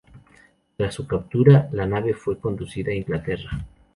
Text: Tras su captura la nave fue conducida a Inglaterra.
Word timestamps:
Tras 0.77 0.95
su 0.95 1.05
captura 1.05 1.69
la 1.73 1.85
nave 1.85 2.15
fue 2.15 2.39
conducida 2.39 2.89
a 2.91 2.95
Inglaterra. 2.95 3.67